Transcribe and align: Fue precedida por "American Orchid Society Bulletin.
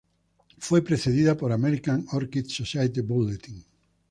Fue 0.57 0.81
precedida 0.83 1.37
por 1.37 1.51
"American 1.51 2.03
Orchid 2.13 2.47
Society 2.47 3.01
Bulletin. 3.01 3.63